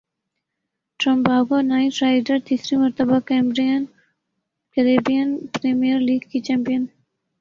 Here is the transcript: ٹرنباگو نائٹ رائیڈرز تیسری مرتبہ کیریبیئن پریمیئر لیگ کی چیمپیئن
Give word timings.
ٹرنباگو 0.99 1.57
نائٹ 1.69 1.93
رائیڈرز 2.01 2.41
تیسری 2.47 2.75
مرتبہ 2.83 3.17
کیریبیئن 4.77 5.29
پریمیئر 5.53 5.99
لیگ 6.07 6.21
کی 6.31 6.39
چیمپیئن 6.47 6.83